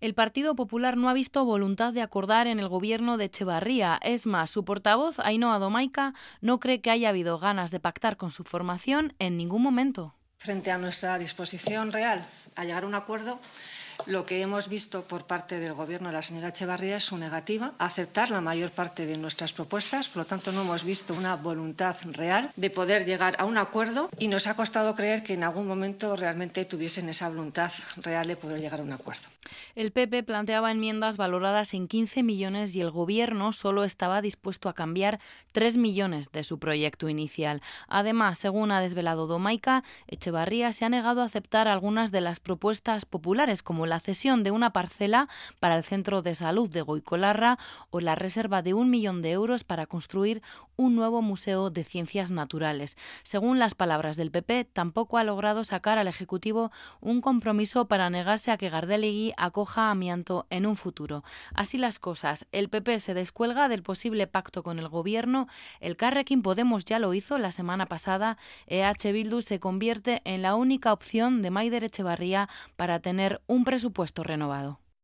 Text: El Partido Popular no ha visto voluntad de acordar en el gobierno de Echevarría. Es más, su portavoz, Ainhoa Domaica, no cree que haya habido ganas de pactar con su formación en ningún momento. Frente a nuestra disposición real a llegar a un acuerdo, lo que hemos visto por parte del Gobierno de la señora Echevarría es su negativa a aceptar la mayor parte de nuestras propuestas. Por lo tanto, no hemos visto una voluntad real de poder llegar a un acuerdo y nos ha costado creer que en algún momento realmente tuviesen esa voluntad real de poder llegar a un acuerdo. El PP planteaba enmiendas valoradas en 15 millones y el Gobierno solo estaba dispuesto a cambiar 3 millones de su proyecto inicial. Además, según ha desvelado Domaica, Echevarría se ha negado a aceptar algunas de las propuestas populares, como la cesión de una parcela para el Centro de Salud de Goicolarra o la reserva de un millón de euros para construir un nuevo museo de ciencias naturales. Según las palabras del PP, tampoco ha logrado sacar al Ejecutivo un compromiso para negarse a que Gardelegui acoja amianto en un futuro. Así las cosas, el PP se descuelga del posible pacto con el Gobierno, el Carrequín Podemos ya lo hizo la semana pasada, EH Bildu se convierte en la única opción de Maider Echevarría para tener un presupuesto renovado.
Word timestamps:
El 0.00 0.14
Partido 0.14 0.54
Popular 0.54 0.96
no 0.96 1.10
ha 1.10 1.12
visto 1.12 1.44
voluntad 1.44 1.92
de 1.92 2.00
acordar 2.00 2.46
en 2.46 2.58
el 2.58 2.68
gobierno 2.68 3.18
de 3.18 3.26
Echevarría. 3.26 4.00
Es 4.02 4.24
más, 4.24 4.48
su 4.48 4.64
portavoz, 4.64 5.18
Ainhoa 5.18 5.58
Domaica, 5.58 6.14
no 6.40 6.58
cree 6.58 6.80
que 6.80 6.90
haya 6.90 7.10
habido 7.10 7.38
ganas 7.38 7.70
de 7.70 7.80
pactar 7.80 8.16
con 8.16 8.30
su 8.30 8.44
formación 8.44 9.12
en 9.18 9.36
ningún 9.36 9.62
momento. 9.62 10.14
Frente 10.38 10.70
a 10.70 10.78
nuestra 10.78 11.18
disposición 11.18 11.92
real 11.92 12.24
a 12.56 12.64
llegar 12.64 12.84
a 12.84 12.86
un 12.86 12.94
acuerdo, 12.94 13.38
lo 14.06 14.24
que 14.24 14.40
hemos 14.40 14.70
visto 14.70 15.04
por 15.04 15.26
parte 15.26 15.58
del 15.58 15.74
Gobierno 15.74 16.08
de 16.08 16.14
la 16.14 16.22
señora 16.22 16.48
Echevarría 16.48 16.96
es 16.96 17.04
su 17.04 17.18
negativa 17.18 17.74
a 17.78 17.84
aceptar 17.84 18.30
la 18.30 18.40
mayor 18.40 18.70
parte 18.70 19.04
de 19.04 19.18
nuestras 19.18 19.52
propuestas. 19.52 20.08
Por 20.08 20.22
lo 20.22 20.24
tanto, 20.24 20.50
no 20.52 20.62
hemos 20.62 20.84
visto 20.84 21.12
una 21.12 21.36
voluntad 21.36 21.94
real 22.12 22.50
de 22.56 22.70
poder 22.70 23.04
llegar 23.04 23.36
a 23.38 23.44
un 23.44 23.58
acuerdo 23.58 24.08
y 24.18 24.28
nos 24.28 24.46
ha 24.46 24.56
costado 24.56 24.94
creer 24.94 25.22
que 25.22 25.34
en 25.34 25.44
algún 25.44 25.66
momento 25.66 26.16
realmente 26.16 26.64
tuviesen 26.64 27.10
esa 27.10 27.28
voluntad 27.28 27.70
real 27.98 28.26
de 28.26 28.36
poder 28.36 28.62
llegar 28.62 28.80
a 28.80 28.84
un 28.84 28.92
acuerdo. 28.92 29.28
El 29.74 29.92
PP 29.92 30.22
planteaba 30.22 30.70
enmiendas 30.70 31.16
valoradas 31.16 31.74
en 31.74 31.88
15 31.88 32.22
millones 32.22 32.74
y 32.74 32.80
el 32.80 32.90
Gobierno 32.90 33.52
solo 33.52 33.84
estaba 33.84 34.20
dispuesto 34.22 34.68
a 34.68 34.74
cambiar 34.74 35.20
3 35.52 35.76
millones 35.76 36.32
de 36.32 36.44
su 36.44 36.58
proyecto 36.58 37.08
inicial. 37.08 37.62
Además, 37.88 38.38
según 38.38 38.70
ha 38.72 38.80
desvelado 38.80 39.26
Domaica, 39.26 39.84
Echevarría 40.06 40.72
se 40.72 40.84
ha 40.84 40.88
negado 40.88 41.22
a 41.22 41.26
aceptar 41.26 41.68
algunas 41.68 42.10
de 42.12 42.20
las 42.20 42.40
propuestas 42.40 43.04
populares, 43.04 43.62
como 43.62 43.86
la 43.86 44.00
cesión 44.00 44.42
de 44.42 44.50
una 44.50 44.72
parcela 44.72 45.28
para 45.58 45.76
el 45.76 45.84
Centro 45.84 46.22
de 46.22 46.34
Salud 46.34 46.68
de 46.68 46.82
Goicolarra 46.82 47.58
o 47.90 48.00
la 48.00 48.14
reserva 48.14 48.62
de 48.62 48.74
un 48.74 48.90
millón 48.90 49.22
de 49.22 49.32
euros 49.32 49.64
para 49.64 49.86
construir 49.86 50.42
un 50.76 50.96
nuevo 50.96 51.22
museo 51.22 51.70
de 51.70 51.84
ciencias 51.84 52.30
naturales. 52.30 52.96
Según 53.22 53.58
las 53.58 53.74
palabras 53.74 54.16
del 54.16 54.30
PP, 54.30 54.64
tampoco 54.64 55.18
ha 55.18 55.24
logrado 55.24 55.62
sacar 55.64 55.98
al 55.98 56.08
Ejecutivo 56.08 56.72
un 57.00 57.20
compromiso 57.20 57.86
para 57.86 58.10
negarse 58.10 58.50
a 58.50 58.56
que 58.56 58.70
Gardelegui 58.70 59.32
acoja 59.40 59.90
amianto 59.90 60.46
en 60.50 60.66
un 60.66 60.76
futuro. 60.76 61.24
Así 61.54 61.78
las 61.78 61.98
cosas, 61.98 62.46
el 62.52 62.68
PP 62.68 62.98
se 63.00 63.14
descuelga 63.14 63.68
del 63.68 63.82
posible 63.82 64.26
pacto 64.26 64.62
con 64.62 64.78
el 64.78 64.88
Gobierno, 64.88 65.48
el 65.80 65.96
Carrequín 65.96 66.42
Podemos 66.42 66.84
ya 66.84 66.98
lo 66.98 67.14
hizo 67.14 67.38
la 67.38 67.52
semana 67.52 67.86
pasada, 67.86 68.36
EH 68.66 69.12
Bildu 69.12 69.40
se 69.40 69.60
convierte 69.60 70.22
en 70.24 70.42
la 70.42 70.54
única 70.54 70.92
opción 70.92 71.42
de 71.42 71.50
Maider 71.50 71.84
Echevarría 71.84 72.48
para 72.76 73.00
tener 73.00 73.40
un 73.46 73.64
presupuesto 73.64 74.22
renovado. 74.22 74.78